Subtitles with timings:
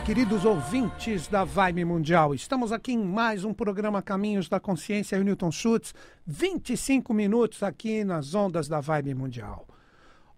[0.00, 2.34] Olá, queridos ouvintes da Vibe Mundial.
[2.34, 5.14] Estamos aqui em mais um programa Caminhos da Consciência.
[5.14, 5.94] Eu, Newton Schutz,
[6.26, 9.68] 25 minutos aqui nas ondas da Vibe Mundial.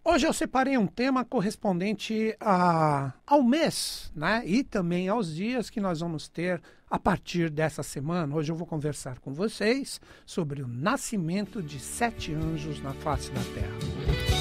[0.05, 4.43] Hoje eu separei um tema correspondente a, ao mês, né?
[4.45, 6.61] E também aos dias que nós vamos ter
[6.91, 8.35] a partir dessa semana.
[8.35, 13.41] Hoje eu vou conversar com vocês sobre o nascimento de sete anjos na face da
[13.55, 14.32] Terra.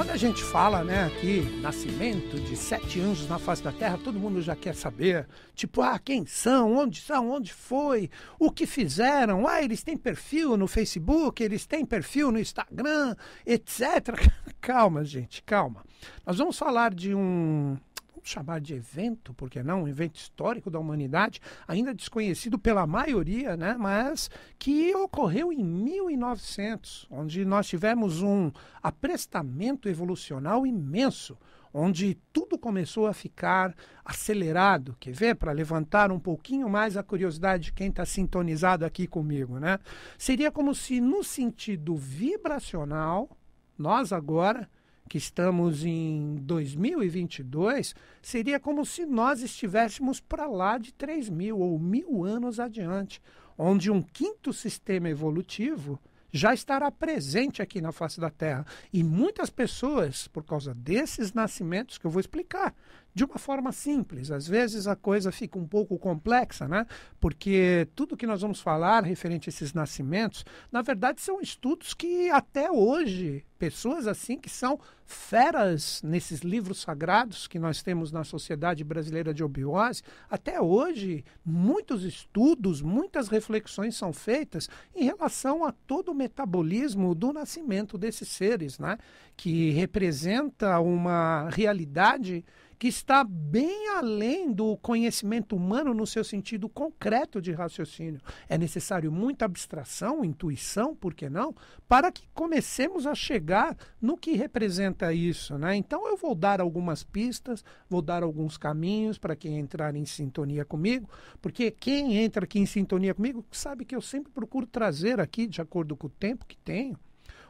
[0.00, 4.18] Quando a gente fala, né, aqui, nascimento de sete anjos na face da terra, todo
[4.18, 5.28] mundo já quer saber.
[5.54, 6.74] Tipo, ah, quem são?
[6.74, 7.30] Onde são?
[7.30, 8.08] Onde foi?
[8.38, 9.46] O que fizeram?
[9.46, 14.32] Ah, eles têm perfil no Facebook, eles têm perfil no Instagram, etc.
[14.58, 15.84] calma, gente, calma.
[16.24, 17.76] Nós vamos falar de um
[18.20, 23.56] vamos chamar de evento, porque não, um evento histórico da humanidade, ainda desconhecido pela maioria,
[23.56, 28.52] né, mas que ocorreu em 1900, onde nós tivemos um
[28.82, 31.36] aprestamento evolucional imenso,
[31.72, 34.96] onde tudo começou a ficar acelerado.
[34.98, 35.36] Quer ver?
[35.36, 39.78] Para levantar um pouquinho mais a curiosidade de quem está sintonizado aqui comigo, né?
[40.18, 43.30] Seria como se, no sentido vibracional,
[43.78, 44.68] nós agora
[45.10, 51.80] que estamos em 2022, seria como se nós estivéssemos para lá de 3 mil ou
[51.80, 53.20] mil anos adiante,
[53.58, 55.98] onde um quinto sistema evolutivo
[56.32, 58.64] já estará presente aqui na face da Terra.
[58.92, 62.72] E muitas pessoas, por causa desses nascimentos que eu vou explicar,
[63.14, 64.30] de uma forma simples.
[64.30, 66.86] Às vezes a coisa fica um pouco complexa, né?
[67.18, 72.30] Porque tudo que nós vamos falar referente a esses nascimentos, na verdade, são estudos que
[72.30, 78.84] até hoje, pessoas assim que são feras nesses livros sagrados que nós temos na Sociedade
[78.84, 86.12] Brasileira de Obiose, até hoje, muitos estudos, muitas reflexões são feitas em relação a todo
[86.12, 88.98] o metabolismo do nascimento desses seres, né?
[89.36, 92.44] Que representa uma realidade
[92.80, 98.22] que está bem além do conhecimento humano no seu sentido concreto de raciocínio.
[98.48, 101.54] É necessário muita abstração, intuição, por que não,
[101.86, 105.58] para que comecemos a chegar no que representa isso.
[105.58, 105.76] Né?
[105.76, 110.64] Então eu vou dar algumas pistas, vou dar alguns caminhos para quem entrar em sintonia
[110.64, 111.06] comigo,
[111.42, 115.60] porque quem entra aqui em sintonia comigo sabe que eu sempre procuro trazer aqui, de
[115.60, 116.98] acordo com o tempo que tenho,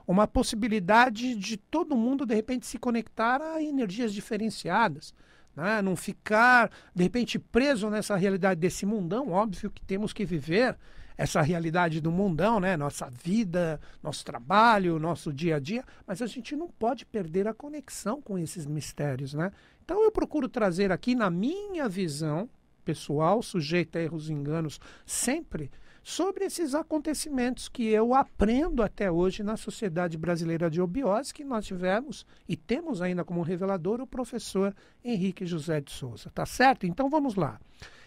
[0.06, 5.14] uma possibilidade de todo mundo, de repente, se conectar a energias diferenciadas.
[5.54, 5.82] Né?
[5.82, 9.30] Não ficar, de repente, preso nessa realidade desse mundão.
[9.30, 10.76] Óbvio que temos que viver
[11.20, 12.78] essa realidade do mundão, né?
[12.78, 17.52] Nossa vida, nosso trabalho, nosso dia a dia, mas a gente não pode perder a
[17.52, 19.52] conexão com esses mistérios, né?
[19.84, 22.48] Então eu procuro trazer aqui na minha visão
[22.86, 25.70] pessoal, sujeita a erros e enganos sempre,
[26.02, 31.66] sobre esses acontecimentos que eu aprendo até hoje na Sociedade Brasileira de Obiose, que nós
[31.66, 34.74] tivemos e temos ainda como revelador o professor
[35.04, 36.30] Henrique José de Souza.
[36.34, 36.86] Tá certo?
[36.86, 37.60] Então vamos lá.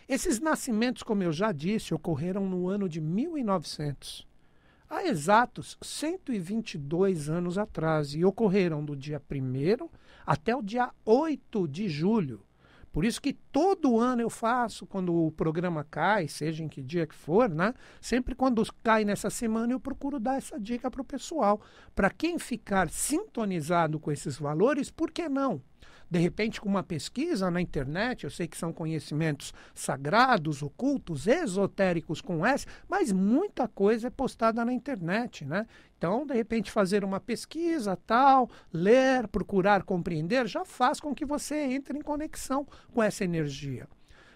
[0.07, 4.27] Esses nascimentos, como eu já disse, ocorreram no ano de 1900.
[4.89, 9.89] Há exatos 122 anos atrás e ocorreram do dia 1
[10.25, 12.43] até o dia 8 de julho
[12.93, 17.07] por isso que todo ano eu faço, quando o programa cai, seja em que dia
[17.07, 17.73] que for, né?
[17.99, 21.59] Sempre quando cai nessa semana, eu procuro dar essa dica para o pessoal.
[21.95, 25.59] Para quem ficar sintonizado com esses valores, por que não?
[26.13, 32.22] De repente com uma pesquisa na internet, eu sei que são conhecimentos sagrados, ocultos, esotéricos
[32.22, 35.66] com S, mas muita coisa é postada na internet, né?
[35.97, 41.56] Então, de repente, fazer uma pesquisa, tal, ler, procurar compreender, já faz com que você
[41.56, 43.88] entre em conexão com essa energia.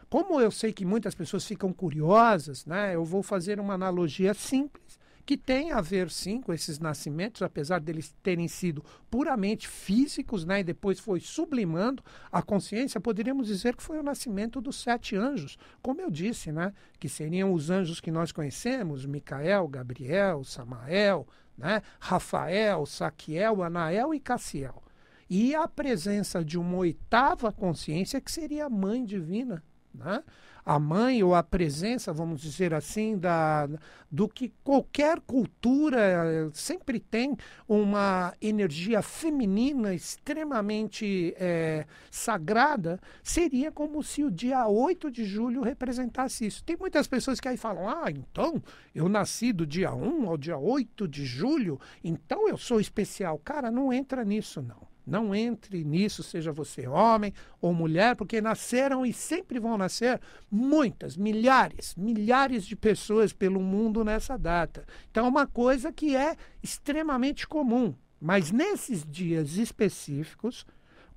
[0.10, 2.96] Como eu sei que muitas pessoas ficam curiosas, né?
[2.96, 4.97] Eu vou fazer uma analogia simples
[5.28, 10.62] que tem a ver sim com esses nascimentos, apesar deles terem sido puramente físicos, né,
[10.62, 12.02] e depois foi sublimando
[12.32, 16.72] a consciência, poderíamos dizer que foi o nascimento dos sete anjos, como eu disse, né,
[16.98, 21.28] que seriam os anjos que nós conhecemos, Micael, Gabriel, Samael,
[21.58, 24.82] né, Rafael, Saquiel, Anael e Cassiel.
[25.30, 29.62] E a presença de uma oitava consciência que seria a mãe divina,
[29.98, 30.24] né?
[30.68, 33.70] a mãe ou a presença, vamos dizer assim, da,
[34.12, 44.26] do que qualquer cultura sempre tem uma energia feminina extremamente é, sagrada, seria como se
[44.26, 46.62] o dia 8 de julho representasse isso.
[46.66, 48.62] Tem muitas pessoas que aí falam: ah, então
[48.94, 53.40] eu nasci do dia 1 ao dia 8 de julho, então eu sou especial.
[53.40, 54.97] Cara, não entra nisso, não.
[55.08, 60.20] Não entre nisso, seja você homem ou mulher, porque nasceram e sempre vão nascer
[60.52, 64.86] muitas, milhares, milhares de pessoas pelo mundo nessa data.
[65.10, 67.96] Então é uma coisa que é extremamente comum.
[68.20, 70.66] Mas nesses dias específicos,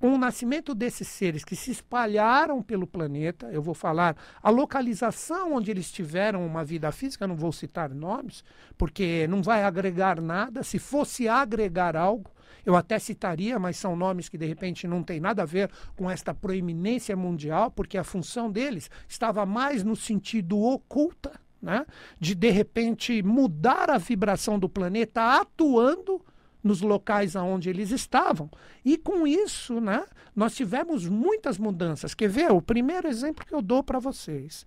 [0.00, 5.52] com o nascimento desses seres que se espalharam pelo planeta, eu vou falar a localização
[5.52, 8.42] onde eles tiveram uma vida física, não vou citar nomes,
[8.78, 10.62] porque não vai agregar nada.
[10.62, 12.30] Se fosse agregar algo,
[12.64, 16.10] eu até citaria, mas são nomes que de repente não tem nada a ver com
[16.10, 21.84] esta proeminência mundial, porque a função deles estava mais no sentido oculta, né?
[22.18, 26.24] de de repente mudar a vibração do planeta atuando
[26.62, 28.50] nos locais aonde eles estavam.
[28.84, 30.04] E com isso, né,
[30.34, 32.14] nós tivemos muitas mudanças.
[32.14, 32.52] Quer ver?
[32.52, 34.64] O primeiro exemplo que eu dou para vocês.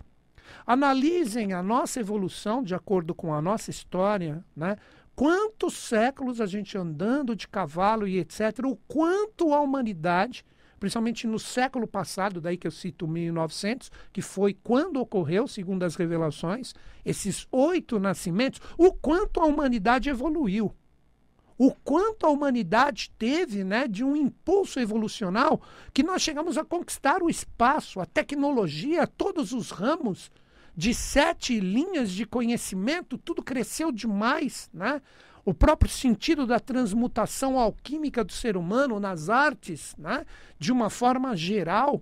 [0.66, 4.76] Analisem a nossa evolução de acordo com a nossa história, né?
[5.16, 8.66] Quantos séculos a gente andando de cavalo e etc.
[8.66, 10.44] O quanto a humanidade,
[10.80, 15.96] principalmente no século passado, daí que eu cito 1900, que foi quando ocorreu, segundo as
[15.96, 16.74] revelações,
[17.06, 20.74] esses oito nascimentos, o quanto a humanidade evoluiu
[21.58, 25.62] o quanto a humanidade teve né, de um impulso evolucional
[25.94, 30.32] que nós chegamos a conquistar o espaço, a tecnologia, todos os ramos
[30.76, 34.70] de sete linhas de conhecimento, tudo cresceu demais.
[34.74, 35.02] Né?
[35.46, 40.26] O próprio sentido da transmutação alquímica do ser humano nas artes, né,
[40.58, 42.02] de uma forma geral,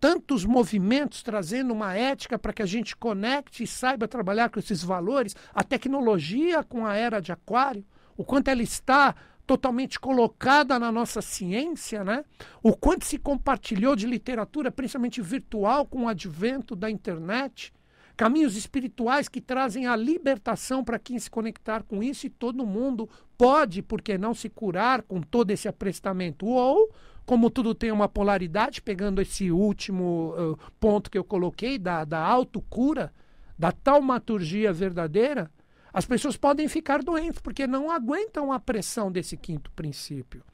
[0.00, 4.82] tantos movimentos trazendo uma ética para que a gente conecte e saiba trabalhar com esses
[4.82, 7.84] valores, a tecnologia com a era de Aquário
[8.20, 9.14] o quanto ela está
[9.46, 12.22] totalmente colocada na nossa ciência, né?
[12.62, 17.72] O quanto se compartilhou de literatura, principalmente virtual, com o advento da internet,
[18.18, 23.08] caminhos espirituais que trazem a libertação para quem se conectar com isso e todo mundo
[23.38, 26.44] pode, por que não, se curar com todo esse aprestamento.
[26.44, 26.90] Ou,
[27.24, 32.20] como tudo tem uma polaridade, pegando esse último uh, ponto que eu coloquei, da, da
[32.20, 33.14] autocura,
[33.58, 35.50] da taumaturgia verdadeira,
[35.92, 40.44] as pessoas podem ficar doentes porque não aguentam a pressão desse quinto princípio.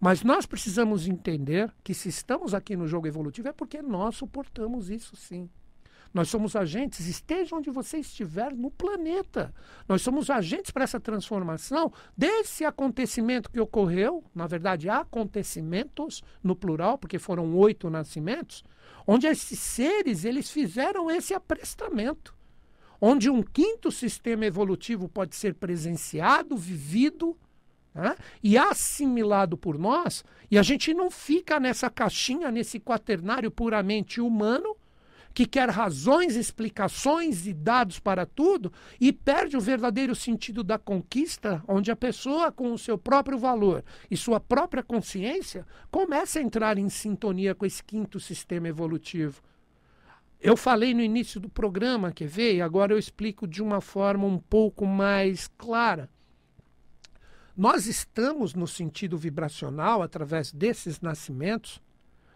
[0.00, 4.90] Mas nós precisamos entender que se estamos aqui no jogo evolutivo é porque nós suportamos
[4.90, 5.48] isso sim.
[6.12, 9.54] Nós somos agentes, esteja onde você estiver no planeta.
[9.88, 16.98] Nós somos agentes para essa transformação desse acontecimento que ocorreu, na verdade, acontecimentos no plural,
[16.98, 18.62] porque foram oito nascimentos,
[19.06, 22.34] onde esses seres eles fizeram esse aprestamento
[23.04, 27.36] onde um quinto sistema evolutivo pode ser presenciado, vivido
[27.92, 34.20] né, e assimilado por nós, e a gente não fica nessa caixinha, nesse quaternário puramente
[34.20, 34.76] humano,
[35.34, 41.64] que quer razões, explicações e dados para tudo e perde o verdadeiro sentido da conquista,
[41.66, 46.78] onde a pessoa, com o seu próprio valor e sua própria consciência, começa a entrar
[46.78, 49.42] em sintonia com esse quinto sistema evolutivo.
[50.44, 52.56] Eu falei no início do programa, quer ver?
[52.56, 56.10] E agora eu explico de uma forma um pouco mais clara.
[57.56, 61.80] Nós estamos no sentido vibracional, através desses nascimentos,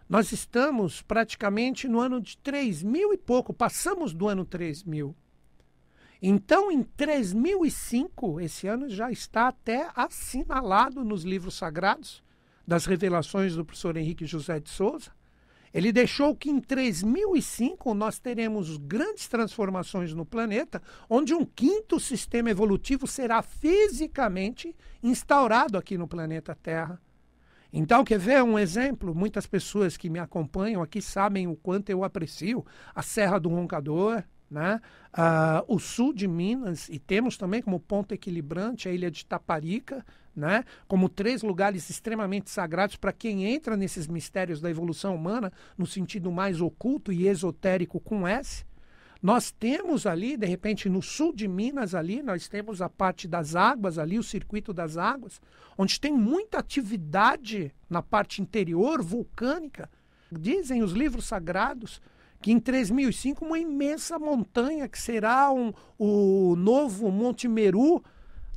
[0.07, 5.13] nós estamos praticamente no ano de 3 mil e pouco, passamos do ano 3 mil.
[6.21, 12.23] Então, em 3005, esse ano já está até assinalado nos livros sagrados
[12.65, 15.11] das revelações do professor Henrique José de Souza,
[15.77, 22.49] ele deixou que em 3005 nós teremos grandes transformações no planeta, onde um quinto sistema
[22.49, 26.99] evolutivo será fisicamente instaurado aqui no planeta Terra.
[27.71, 29.13] Então, quer ver um exemplo?
[29.13, 32.65] Muitas pessoas que me acompanham aqui sabem o quanto eu aprecio
[32.95, 34.81] a Serra do Roncador, né?
[35.13, 40.05] Uh, o sul de Minas, e temos também como ponto equilibrante a ilha de Taparica,
[40.35, 40.63] né?
[40.87, 46.31] como três lugares extremamente sagrados para quem entra nesses mistérios da evolução humana, no sentido
[46.31, 48.63] mais oculto e esotérico com S.
[49.21, 53.55] Nós temos ali, de repente, no sul de Minas ali, nós temos a parte das
[53.55, 55.41] águas ali, o circuito das águas,
[55.75, 59.89] onde tem muita atividade na parte interior vulcânica.
[60.31, 61.99] Dizem os livros sagrados
[62.41, 68.03] que em 3005 uma imensa montanha que será um, o novo Monte Meru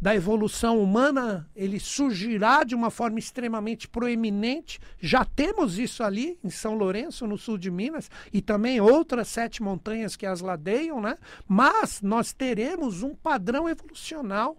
[0.01, 4.81] da evolução humana, ele surgirá de uma forma extremamente proeminente.
[4.99, 9.63] Já temos isso ali em São Lourenço, no sul de Minas, e também outras sete
[9.63, 11.19] montanhas que as ladeiam, né?
[11.47, 14.57] Mas nós teremos um padrão evolucional.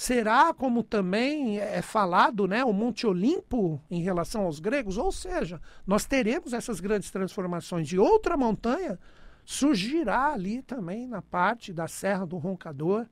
[0.00, 5.60] Será como também é falado, né, o Monte Olimpo em relação aos gregos, ou seja,
[5.84, 8.96] nós teremos essas grandes transformações de outra montanha
[9.44, 13.08] surgirá ali também na parte da Serra do Roncador,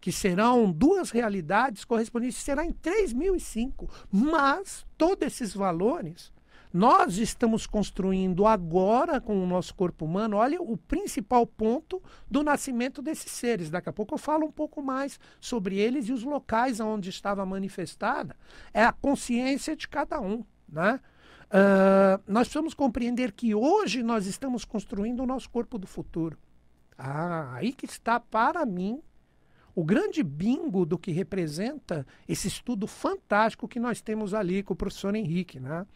[0.00, 3.90] que serão duas realidades correspondentes, será em 3005.
[4.10, 6.31] Mas todos esses valores
[6.72, 13.02] Nós estamos construindo agora com o nosso corpo humano, olha o principal ponto do nascimento
[13.02, 13.68] desses seres.
[13.68, 17.44] Daqui a pouco eu falo um pouco mais sobre eles e os locais onde estava
[17.44, 18.34] manifestada.
[18.72, 20.42] É a consciência de cada um.
[20.66, 20.98] Né?
[21.48, 26.38] Uh, nós precisamos compreender que hoje nós estamos construindo o nosso corpo do futuro.
[26.96, 29.02] Ah, aí que está para mim
[29.74, 34.76] o grande bingo do que representa esse estudo fantástico que nós temos ali com o
[34.76, 35.58] professor Henrique.
[35.58, 35.86] Né?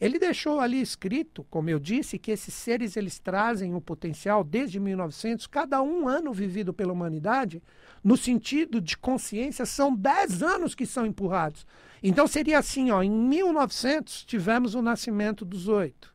[0.00, 4.78] Ele deixou ali escrito, como eu disse, que esses seres eles trazem o potencial desde
[4.78, 7.62] 1900, cada um ano vivido pela humanidade,
[8.02, 11.66] no sentido de consciência, são 10 anos que são empurrados.
[12.02, 16.14] Então seria assim, ó, em 1900 tivemos o nascimento dos oito.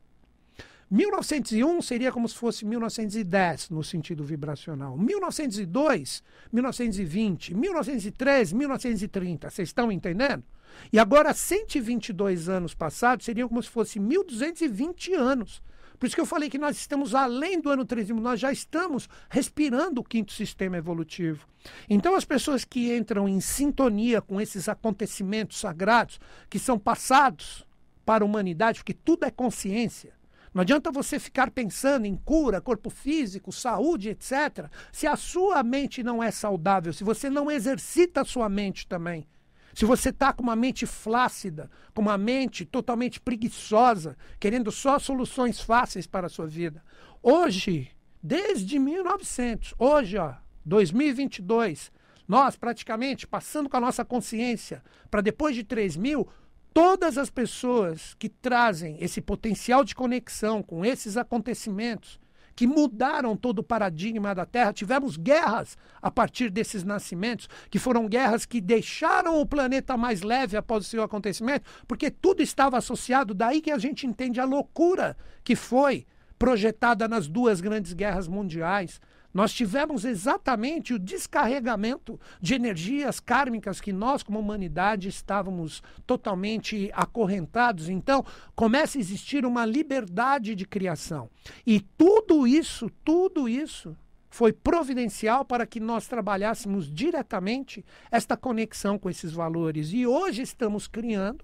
[0.89, 4.97] 1901 seria como se fosse 1910 no sentido vibracional.
[4.97, 9.49] 1902, 1920, 1913, 1930.
[9.49, 10.43] Vocês estão entendendo?
[10.91, 15.61] E agora, 122 anos passados, seriam como se fosse 1220 anos.
[15.99, 19.07] Por isso que eu falei que nós estamos além do ano 3000, nós já estamos
[19.29, 21.47] respirando o quinto sistema evolutivo.
[21.89, 27.65] Então, as pessoas que entram em sintonia com esses acontecimentos sagrados, que são passados
[28.05, 30.13] para a humanidade, porque tudo é consciência,
[30.53, 36.03] não adianta você ficar pensando em cura, corpo físico, saúde, etc., se a sua mente
[36.03, 39.27] não é saudável, se você não exercita a sua mente também.
[39.73, 45.59] Se você está com uma mente flácida, com uma mente totalmente preguiçosa, querendo só soluções
[45.59, 46.83] fáceis para a sua vida.
[47.23, 47.89] Hoje,
[48.21, 51.91] desde 1900, hoje, ó, 2022,
[52.27, 56.27] nós praticamente passando com a nossa consciência para depois de 3 mil,
[56.73, 62.19] todas as pessoas que trazem esse potencial de conexão com esses acontecimentos
[62.55, 64.73] que mudaram todo o paradigma da Terra.
[64.73, 70.55] Tivemos guerras a partir desses nascimentos, que foram guerras que deixaram o planeta mais leve
[70.55, 73.33] após o seu acontecimento, porque tudo estava associado.
[73.33, 76.05] Daí que a gente entende a loucura que foi
[76.37, 78.99] projetada nas duas grandes guerras mundiais.
[79.33, 87.89] Nós tivemos exatamente o descarregamento de energias kármicas que nós, como humanidade, estávamos totalmente acorrentados.
[87.89, 88.23] Então,
[88.55, 91.29] começa a existir uma liberdade de criação.
[91.65, 93.97] E tudo isso, tudo isso
[94.29, 99.91] foi providencial para que nós trabalhássemos diretamente esta conexão com esses valores.
[99.93, 101.43] E hoje estamos criando,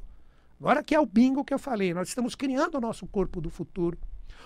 [0.60, 3.50] agora que é o bingo que eu falei, nós estamos criando o nosso corpo do
[3.50, 3.98] futuro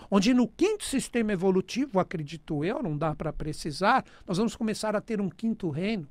[0.09, 5.01] onde no quinto sistema evolutivo, acredito eu, não dá para precisar, nós vamos começar a
[5.01, 6.07] ter um quinto reino,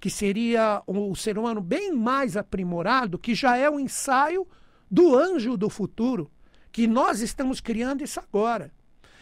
[0.00, 4.46] que seria o ser humano bem mais aprimorado, que já é o um ensaio
[4.90, 6.30] do anjo do futuro,
[6.70, 8.72] que nós estamos criando isso agora.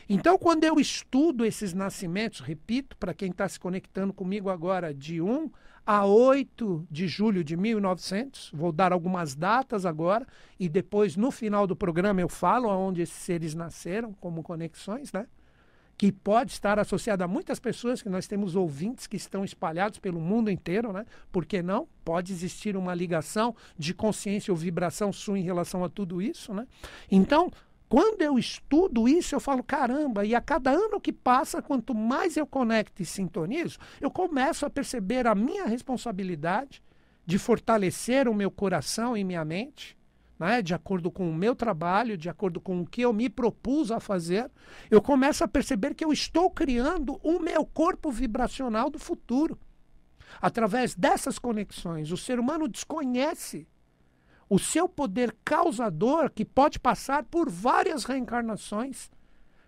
[0.08, 5.20] Então, quando eu estudo esses nascimentos, repito, para quem está se conectando comigo agora, de
[5.20, 5.48] 1
[5.92, 10.24] a 8 de julho de 1900, vou dar algumas datas agora,
[10.56, 15.26] e depois, no final do programa, eu falo aonde esses seres nasceram, como conexões, né?
[15.98, 20.20] que pode estar associada a muitas pessoas, que nós temos ouvintes que estão espalhados pelo
[20.20, 21.04] mundo inteiro, né?
[21.32, 21.88] Por que não?
[22.04, 26.68] Pode existir uma ligação de consciência ou vibração sua em relação a tudo isso, né?
[27.10, 27.50] Então,
[27.90, 32.36] quando eu estudo isso, eu falo, caramba, e a cada ano que passa, quanto mais
[32.36, 36.80] eu conecto e sintonizo, eu começo a perceber a minha responsabilidade
[37.26, 39.98] de fortalecer o meu coração e minha mente,
[40.38, 43.90] né, de acordo com o meu trabalho, de acordo com o que eu me propus
[43.90, 44.48] a fazer,
[44.88, 49.58] eu começo a perceber que eu estou criando o meu corpo vibracional do futuro.
[50.40, 53.66] Através dessas conexões, o ser humano desconhece
[54.50, 59.08] o seu poder causador, que pode passar por várias reencarnações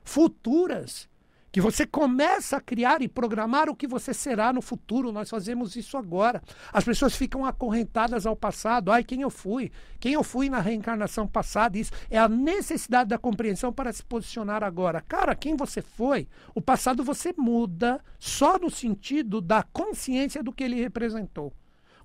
[0.03, 1.09] futuras,
[1.53, 5.13] que você começa a criar e programar o que você será no futuro.
[5.13, 6.43] Nós fazemos isso agora.
[6.73, 8.91] As pessoas ficam acorrentadas ao passado.
[8.91, 9.71] Ai, quem eu fui?
[10.01, 11.79] Quem eu fui na reencarnação passada?
[11.79, 15.03] Isso é a necessidade da compreensão para se posicionar agora.
[15.03, 16.27] Cara, quem você foi?
[16.55, 21.53] O passado você muda só no sentido da consciência do que ele representou.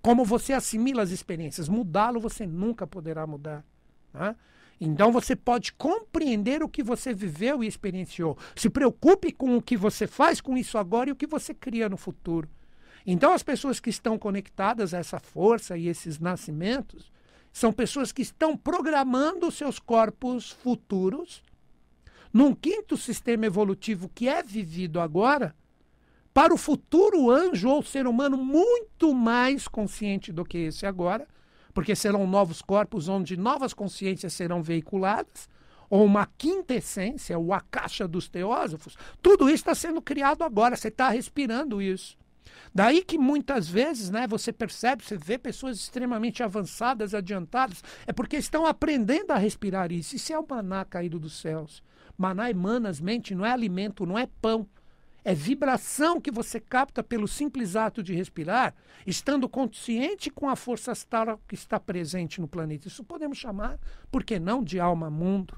[0.07, 3.61] Como você assimila as experiências, mudá-lo você nunca poderá mudar.
[4.13, 4.37] Né?
[4.79, 8.37] Então você pode compreender o que você viveu e experienciou.
[8.55, 11.89] Se preocupe com o que você faz com isso agora e o que você cria
[11.89, 12.49] no futuro.
[13.05, 17.11] Então as pessoas que estão conectadas a essa força e esses nascimentos
[17.51, 21.43] são pessoas que estão programando seus corpos futuros
[22.31, 25.53] num quinto sistema evolutivo que é vivido agora
[26.37, 31.27] para o futuro anjo ou ser humano muito mais consciente do que esse agora,
[31.73, 35.49] porque serão novos corpos onde novas consciências serão veiculadas,
[35.89, 40.75] ou uma quinta essência, ou a caixa dos teósofos, tudo isso está sendo criado agora,
[40.75, 42.15] você está respirando isso.
[42.71, 48.37] Daí que muitas vezes, né, você percebe, você vê pessoas extremamente avançadas, adiantadas, é porque
[48.37, 50.15] estão aprendendo a respirar isso.
[50.15, 51.81] Isso é o maná caído dos céus.
[52.15, 54.67] Maná emana as mente, não é alimento, não é pão.
[55.27, 58.73] É vibração que você capta pelo simples ato de respirar,
[59.05, 62.87] estando consciente com a força astral que está presente no planeta.
[62.87, 63.77] Isso podemos chamar,
[64.09, 65.57] por que não, de alma-mundo.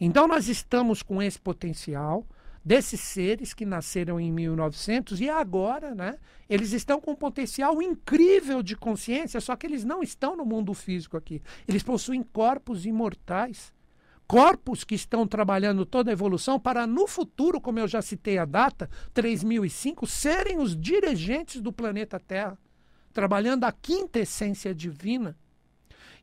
[0.00, 2.26] Então nós estamos com esse potencial
[2.64, 6.16] desses seres que nasceram em 1900 e agora, né,
[6.48, 10.72] eles estão com um potencial incrível de consciência, só que eles não estão no mundo
[10.72, 11.42] físico aqui.
[11.68, 13.74] Eles possuem corpos imortais.
[14.32, 18.46] Corpos que estão trabalhando toda a evolução para no futuro, como eu já citei a
[18.46, 22.58] data, 3005, serem os dirigentes do planeta Terra,
[23.12, 25.36] trabalhando a quinta essência divina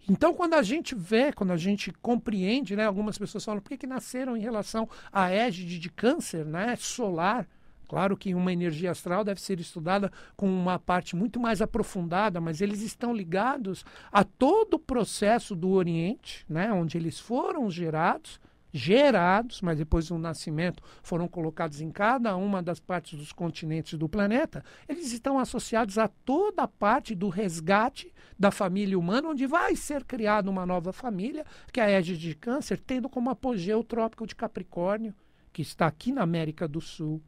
[0.09, 3.77] então, quando a gente vê, quando a gente compreende, né, algumas pessoas falam por que,
[3.77, 7.47] que nasceram em relação à égide de câncer né, solar.
[7.89, 12.61] Claro que uma energia astral deve ser estudada com uma parte muito mais aprofundada, mas
[12.61, 18.39] eles estão ligados a todo o processo do Oriente, né, onde eles foram gerados,
[18.71, 24.07] gerados, mas depois do nascimento foram colocados em cada uma das partes dos continentes do
[24.07, 29.75] planeta, eles estão associados a toda a parte do resgate da família humana, onde vai
[29.75, 31.43] ser criada uma nova família,
[31.73, 35.15] que é a égide de câncer, tendo como apogeu o trópico de Capricórnio,
[35.51, 37.19] que está aqui na América do Sul.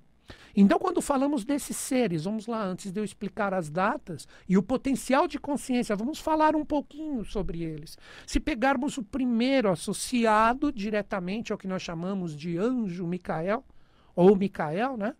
[0.55, 4.63] Então, quando falamos desses seres, vamos lá, antes de eu explicar as datas e o
[4.63, 7.97] potencial de consciência, vamos falar um pouquinho sobre eles.
[8.25, 13.63] Se pegarmos o primeiro associado diretamente ao que nós chamamos de anjo Micael,
[14.15, 15.15] ou Micael, né?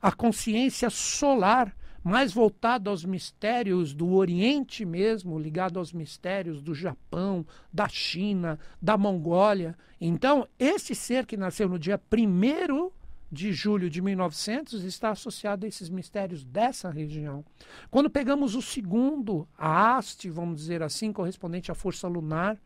[0.00, 7.44] A consciência solar, mais voltada aos mistérios do Oriente mesmo, ligado aos mistérios do Japão,
[7.72, 9.76] da China, da Mongólia.
[10.00, 12.90] Então, esse ser que nasceu no dia 1
[13.30, 17.44] de julho de 1900 está associado a esses mistérios dessa região.
[17.90, 22.58] Quando pegamos o segundo, a haste, vamos dizer assim, correspondente à força lunar,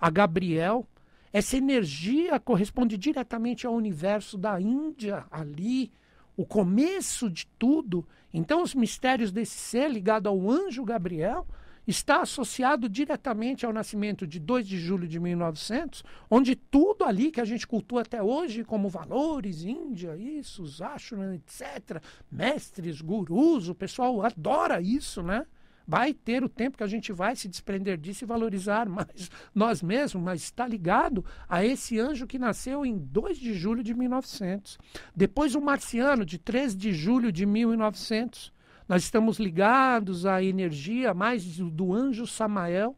[0.00, 0.86] a Gabriel,
[1.32, 5.92] essa energia corresponde diretamente ao universo da Índia, ali,
[6.36, 8.06] o começo de tudo.
[8.32, 11.46] Então, os mistérios desse ser ligado ao anjo Gabriel
[11.88, 17.40] está associado diretamente ao nascimento de 2 de julho de 1900, onde tudo ali que
[17.40, 24.22] a gente cultua até hoje, como valores, Índia, isso, ashram, etc., mestres, gurus, o pessoal
[24.22, 25.46] adora isso, né?
[25.86, 29.82] Vai ter o tempo que a gente vai se desprender disso e valorizar mais nós
[29.82, 34.78] mesmos, mas está ligado a esse anjo que nasceu em 2 de julho de 1900.
[35.16, 38.52] Depois o marciano, de 3 de julho de 1900
[38.88, 42.96] nós estamos ligados à energia mais do anjo Samael,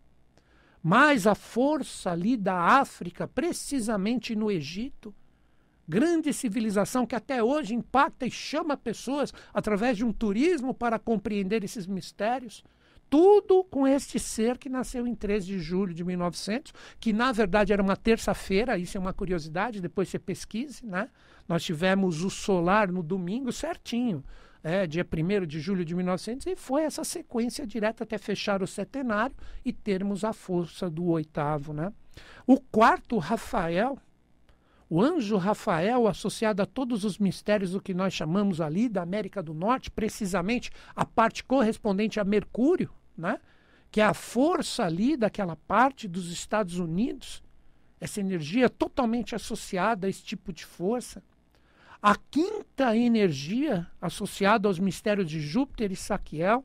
[0.80, 5.12] mais a força ali da África, precisamente no Egito.
[5.88, 11.64] Grande civilização que até hoje impacta e chama pessoas através de um turismo para compreender
[11.64, 12.62] esses mistérios.
[13.10, 17.72] Tudo com este ser que nasceu em 13 de julho de 1900, que na verdade
[17.72, 21.08] era uma terça-feira, isso é uma curiosidade, depois você pesquise, né?
[21.48, 24.22] Nós tivemos o solar no domingo certinho
[24.62, 28.66] é, dia 1 de julho de 1900, e foi essa sequência direta até fechar o
[28.66, 31.72] centenário e termos a força do oitavo.
[31.72, 31.92] Né?
[32.46, 33.98] O quarto, Rafael,
[34.88, 39.42] o anjo Rafael, associado a todos os mistérios do que nós chamamos ali da América
[39.42, 43.38] do Norte, precisamente a parte correspondente a Mercúrio, né?
[43.90, 47.42] que é a força ali daquela parte dos Estados Unidos,
[48.00, 51.22] essa energia totalmente associada a esse tipo de força.
[52.02, 56.64] A quinta energia associada aos mistérios de Júpiter e Saquiel,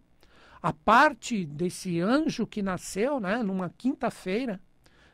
[0.61, 4.61] a parte desse anjo que nasceu né, numa quinta-feira,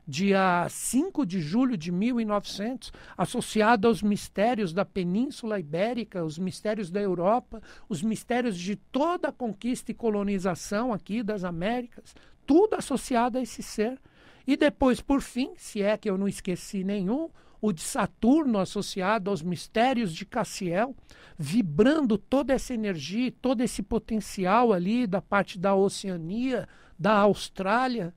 [0.08, 7.02] dia 5 de julho de 1900, associado aos mistérios da Península Ibérica, os mistérios da
[7.02, 12.14] Europa, os mistérios de toda a conquista e colonização aqui das Américas,
[12.46, 14.00] tudo associado a esse ser.
[14.46, 17.28] E depois, por fim, se é que eu não esqueci nenhum,
[17.62, 20.96] o de Saturno associado aos mistérios de Cassiel,
[21.38, 28.16] vibrando toda essa energia, todo esse potencial ali da parte da Oceania, da Austrália,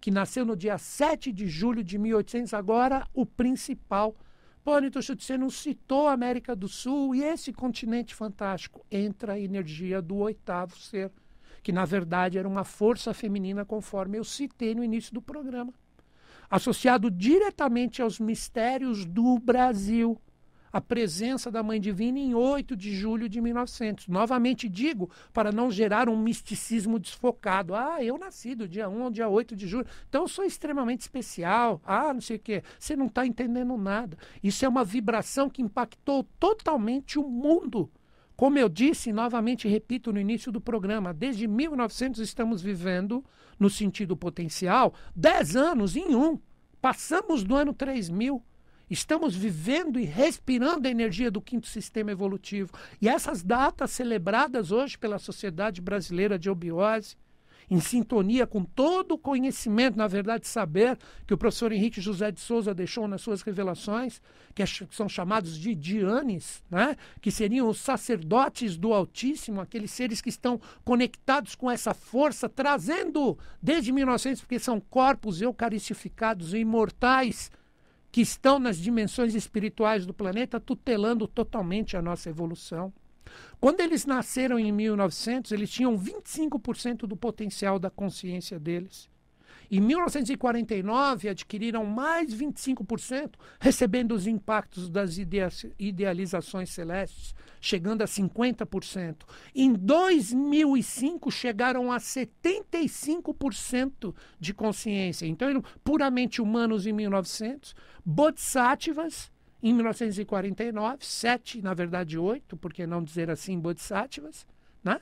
[0.00, 4.16] que nasceu no dia 7 de julho de 1800, agora o principal.
[4.64, 8.84] Pô, Nitocho, você não citou a América do Sul e esse continente fantástico.
[8.90, 11.12] Entra a energia do oitavo ser,
[11.62, 15.72] que na verdade era uma força feminina, conforme eu citei no início do programa
[16.50, 20.20] associado diretamente aos mistérios do Brasil.
[20.72, 24.06] A presença da Mãe Divina em 8 de julho de 1900.
[24.06, 27.74] Novamente digo, para não gerar um misticismo desfocado.
[27.74, 31.00] Ah, eu nasci do dia 1 ao dia 8 de julho, então eu sou extremamente
[31.00, 31.80] especial.
[31.84, 32.62] Ah, não sei o quê.
[32.78, 34.16] Você não está entendendo nada.
[34.42, 37.90] Isso é uma vibração que impactou totalmente o mundo
[38.40, 43.22] Como eu disse, novamente repito no início do programa, desde 1900 estamos vivendo,
[43.58, 46.40] no sentido potencial, 10 anos em um.
[46.80, 48.42] Passamos do ano 3000.
[48.88, 52.72] Estamos vivendo e respirando a energia do quinto sistema evolutivo.
[52.98, 57.18] E essas datas celebradas hoje pela Sociedade Brasileira de Obiose,
[57.70, 62.40] em sintonia com todo o conhecimento, na verdade, saber que o professor Henrique José de
[62.40, 64.20] Souza deixou nas suas revelações,
[64.52, 66.96] que são chamados de Dianes, né?
[67.20, 73.38] que seriam os sacerdotes do Altíssimo, aqueles seres que estão conectados com essa força, trazendo
[73.62, 77.52] desde 1900, porque são corpos eucaristificados imortais
[78.10, 82.92] que estão nas dimensões espirituais do planeta, tutelando totalmente a nossa evolução.
[83.60, 89.10] Quando eles nasceram em 1900, eles tinham 25% do potencial da consciência deles.
[89.70, 95.16] Em 1949, adquiriram mais 25%, recebendo os impactos das
[95.78, 99.18] idealizações celestes, chegando a 50%.
[99.54, 105.26] Em 2005, chegaram a 75% de consciência.
[105.26, 109.30] Então, eram puramente humanos em 1900, bodhisattvas
[109.62, 114.46] em 1949, sete, na verdade oito, por que não dizer assim, bodhisattvas,
[114.82, 115.00] né?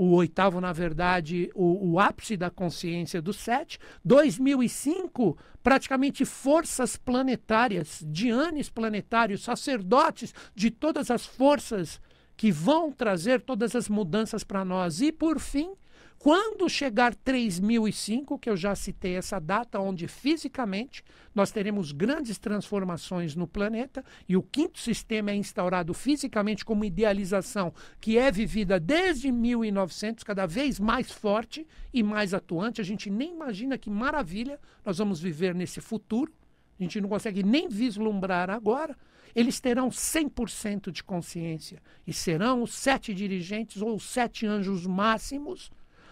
[0.00, 3.78] o oitavo, na verdade, o, o, ápice da consciência do sete.
[4.02, 12.00] 2005, praticamente forças planetárias, dianes planetários, sacerdotes de todas as forças
[12.34, 15.02] que vão trazer todas as mudanças para nós.
[15.02, 15.74] E, por fim,
[16.22, 21.02] quando chegar 3005, que eu já citei essa data, onde fisicamente
[21.34, 27.72] nós teremos grandes transformações no planeta e o quinto sistema é instaurado fisicamente como idealização
[27.98, 32.82] que é vivida desde 1900, cada vez mais forte e mais atuante.
[32.82, 36.30] A gente nem imagina que maravilha nós vamos viver nesse futuro.
[36.78, 38.94] A gente não consegue nem vislumbrar agora
[39.34, 45.70] eles terão 100% de consciência e serão os sete dirigentes ou os sete anjos máximos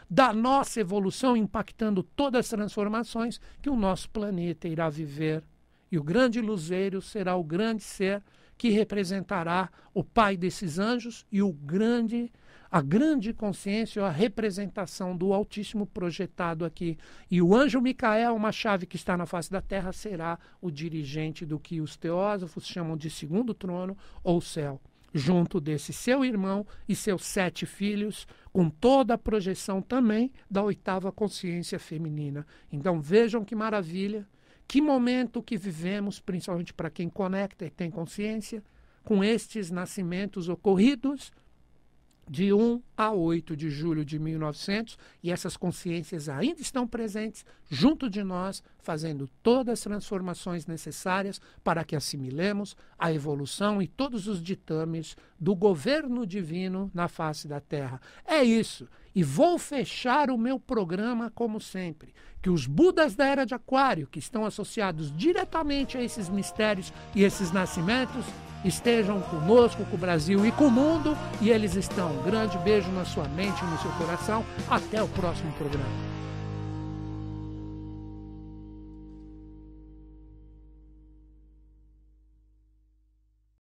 [0.08, 5.42] da nossa evolução, impactando todas as transformações que o nosso planeta irá viver.
[5.90, 8.22] E o grande luzeiro será o grande ser
[8.56, 12.32] que representará o pai desses anjos e o grande
[12.70, 16.98] a grande consciência, a representação do Altíssimo projetado aqui.
[17.30, 21.46] E o anjo Micael, uma chave que está na face da terra, será o dirigente
[21.46, 24.78] do que os teósofos chamam de segundo trono ou céu
[25.12, 28.26] junto desse seu irmão e seus sete filhos,
[28.58, 32.44] com toda a projeção também da oitava consciência feminina.
[32.72, 34.26] Então vejam que maravilha,
[34.66, 38.60] que momento que vivemos, principalmente para quem conecta e tem consciência,
[39.04, 41.30] com estes nascimentos ocorridos
[42.28, 48.10] de 1 a 8 de julho de 1900, e essas consciências ainda estão presentes junto
[48.10, 54.42] de nós, fazendo todas as transformações necessárias para que assimilemos a evolução e todos os
[54.42, 58.00] ditames do governo divino na face da Terra.
[58.26, 58.88] É isso.
[59.14, 64.06] E vou fechar o meu programa como sempre, que os Budas da Era de Aquário,
[64.06, 68.24] que estão associados diretamente a esses mistérios e esses nascimentos,
[68.64, 71.16] estejam conosco, com o Brasil e com o mundo.
[71.40, 72.10] E eles estão.
[72.10, 74.44] Um grande beijo na sua mente e no seu coração.
[74.68, 76.17] Até o próximo programa.